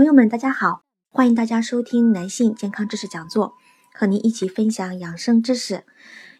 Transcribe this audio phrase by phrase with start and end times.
[0.00, 3.52] 朋友们，大家好，欢迎大家收听男性健康知识讲座，
[3.92, 5.84] 和您一起分享养生知识。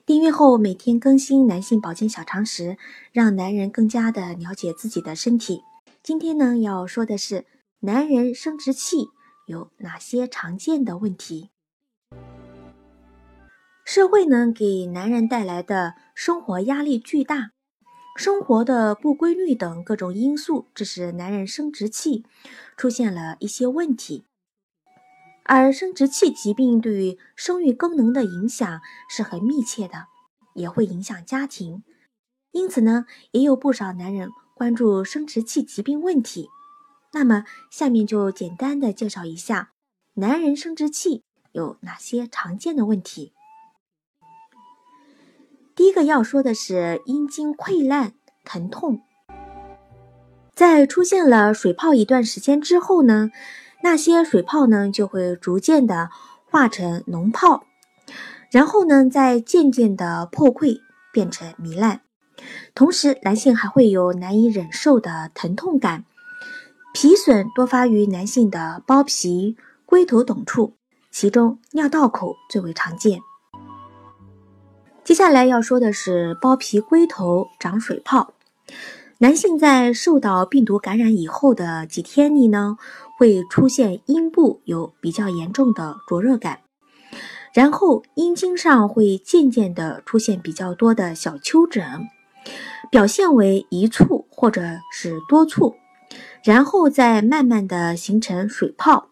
[0.07, 2.79] 订阅后每天更新男性保健小常识，
[3.13, 5.61] 让男人更加的了解自己的身体。
[6.03, 7.45] 今天呢，要说的是
[7.81, 9.09] 男人生殖器
[9.47, 11.51] 有哪些常见的问题？
[13.85, 17.51] 社会呢，给男人带来的生活压力巨大。
[18.17, 22.25] 生活的不规律等各种因素，致使男人生殖器
[22.77, 24.25] 出现了一些问题。
[25.45, 30.07] 而生殖器疾病对于生育功能的影响是很密切的，
[30.55, 31.83] 也会影响家庭。
[32.53, 36.49] 因此呢，也有不少男人关注生殖器疾病问题。
[37.13, 39.73] 那么，下面就简单的介绍一下
[40.15, 43.33] 男人生殖器有哪些常见的问题。
[45.91, 48.13] 第一个要说的是阴茎溃烂
[48.45, 49.01] 疼痛，
[50.55, 53.33] 在出现了水泡一段时间之后呢，
[53.83, 56.09] 那些水泡呢就会逐渐的
[56.49, 57.65] 化成脓泡，
[58.53, 60.79] 然后呢再渐渐的破溃
[61.13, 62.03] 变成糜烂，
[62.73, 66.05] 同时男性还会有难以忍受的疼痛感，
[66.95, 70.77] 皮损多发于男性的包皮、龟头等处，
[71.11, 73.19] 其中尿道口最为常见。
[75.03, 78.35] 接下来要说的是包皮龟头长水泡，
[79.19, 82.77] 男性在受到病毒感染以后的几天里呢，
[83.19, 86.61] 会出现阴部有比较严重的灼热感，
[87.53, 92.09] 然后阴茎上会渐渐的出现比较多的小丘疹，
[92.91, 94.63] 表现为一簇或者
[94.93, 95.75] 是多簇，
[96.45, 99.09] 然后再慢慢的形成水泡。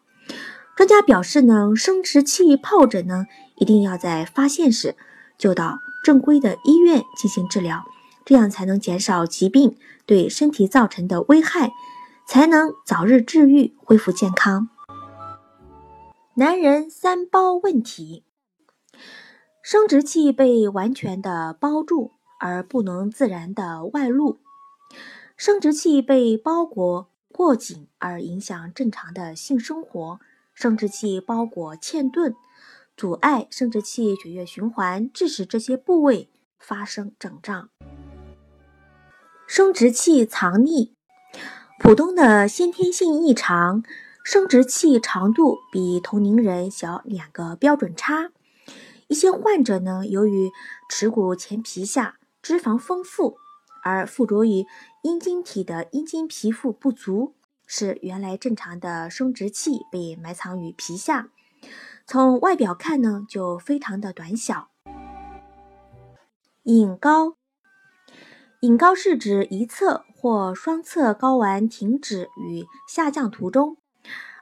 [0.76, 4.94] 专家表示呢，生殖器疱疹呢，一定要在发现时
[5.38, 5.78] 就到。
[6.04, 7.84] 正规的医院进行治疗，
[8.24, 9.76] 这样才能减少疾病
[10.06, 11.72] 对身体造成的危害，
[12.26, 14.70] 才能早日治愈，恢复健康。
[16.34, 18.24] 男人三包问题：
[19.60, 24.38] 生殖器被完全的包住而不能自然的外露，
[25.36, 30.20] 生殖器被包裹过紧而影响正常的性生活，
[30.54, 32.34] 生殖器包裹欠钝。
[32.98, 36.28] 阻碍生殖器血液循环，致使这些部位
[36.58, 37.70] 发生肿胀。
[39.46, 40.90] 生殖器藏匿，
[41.78, 43.84] 普通的先天性异常，
[44.24, 48.32] 生殖器长度比同龄人小两个标准差。
[49.06, 50.50] 一些患者呢，由于
[50.90, 53.36] 耻骨前皮下脂肪丰富，
[53.84, 54.66] 而附着于
[55.04, 61.28] 阴茎体的阴茎皮肤不足，使原来正常的生殖器被埋藏于皮下。
[62.10, 64.70] 从外表看呢，就非常的短小。
[66.62, 67.34] 隐睾，
[68.60, 73.76] 隐睾是指一侧或双侧睾丸停止与下降途中，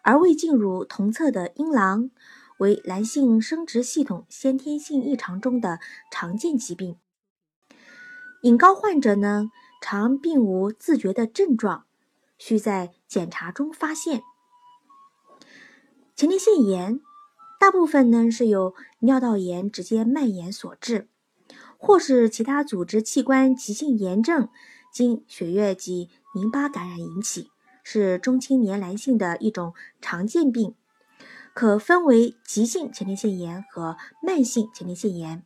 [0.02, 2.12] 而未进入同侧的阴囊，
[2.58, 5.80] 为男性生殖系统先天性异常中的
[6.12, 6.96] 常见疾病。
[8.42, 9.50] 隐睾患者呢，
[9.80, 11.84] 常并无自觉的症状，
[12.38, 14.22] 需在检查中发现。
[16.14, 17.00] 前列腺炎。
[17.58, 21.08] 大部分呢是由尿道炎直接蔓延所致，
[21.78, 24.48] 或是其他组织器官急性炎症
[24.92, 27.50] 经血液及淋巴感染引起，
[27.82, 30.74] 是中青年男性的一种常见病，
[31.54, 35.44] 可分为急性前列腺炎和慢性前列腺炎。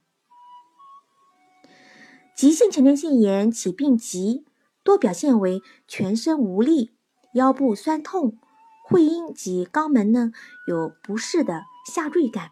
[2.36, 4.44] 急性前列腺炎起病急，
[4.82, 6.92] 多表现为全身无力、
[7.34, 8.38] 腰部酸痛、
[8.84, 10.32] 会阴及肛门呢
[10.66, 11.64] 有不适的。
[11.86, 12.50] 下坠感，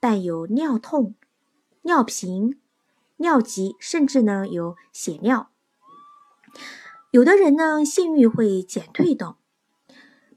[0.00, 1.14] 伴有尿痛、
[1.82, 2.60] 尿频、
[3.16, 5.50] 尿急，甚至呢有血尿。
[7.10, 9.34] 有的人呢性欲会减退等。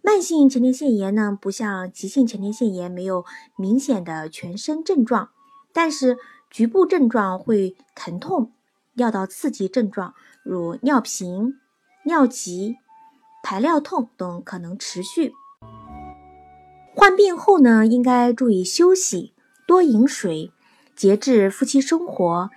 [0.01, 5.31] 慢性前列腺炎呢不像急性前列腺炎没有明显的全身症状，
[5.73, 6.17] 但是
[6.51, 8.53] 局部症状会疼痛、
[8.93, 11.59] 尿道刺激症状如尿频、
[12.03, 12.75] 尿急、
[13.41, 15.33] 排尿痛等可能持续。
[16.95, 19.33] 患病后呢，应该注意休息，
[19.67, 20.53] 多饮水，
[20.95, 22.49] 节制夫妻生活，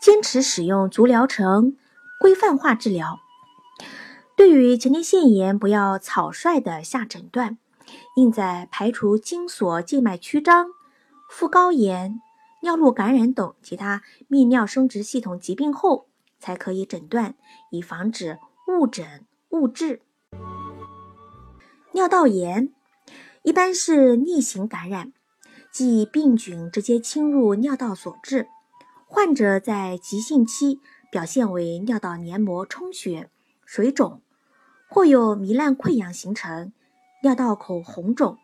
[0.00, 1.76] 坚持使用足疗程，
[2.20, 3.20] 规范化治疗。
[4.36, 7.56] 对于前列腺炎，不要草率的下诊断，
[8.16, 10.66] 应在排除精索静脉曲张、
[11.30, 12.20] 副高炎、
[12.62, 16.08] 尿路感染等其他泌尿生殖系统疾病后，
[16.40, 17.36] 才可以诊断，
[17.70, 20.02] 以防止误诊误治。
[21.92, 22.70] 尿道炎
[23.44, 25.12] 一般是逆行感染，
[25.70, 28.48] 即病菌直接侵入尿道所致。
[29.06, 30.80] 患者在急性期
[31.12, 33.30] 表现为尿道黏膜充血、
[33.66, 34.22] 水肿，
[34.88, 36.72] 或有糜烂溃疡形成。
[37.22, 38.38] 尿道口红肿，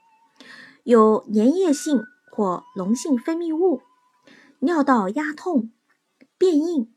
[0.85, 3.81] 有粘液性或脓性分泌物，
[4.59, 5.73] 尿道压痛、
[6.37, 6.93] 变硬，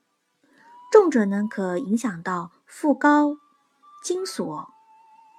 [0.91, 3.37] 重者呢可影响到副高、
[4.03, 4.67] 精索。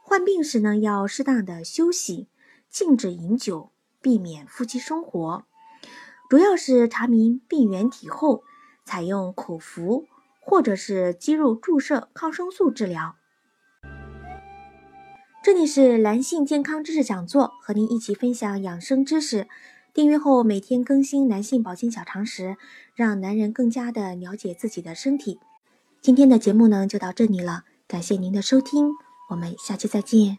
[0.02, 2.26] 患病时呢要适当的休息，
[2.74, 3.70] 禁止饮酒，
[4.02, 5.44] 避免夫妻生活。
[6.28, 8.42] 主要是查明病原体后，
[8.84, 10.08] 采用口服
[10.40, 13.14] 或者是肌肉注射抗生素治疗。
[15.40, 19.46] 这里是男性健康知识讲座，和您一起分享养生知识。
[19.92, 22.56] 订阅后每天更新男性保健小常识，
[22.96, 25.38] 让男人更加的了解自己的身体。
[26.00, 28.90] 今天的节目呢就到这里了，感谢您的收听，
[29.30, 30.38] 我们下期再见。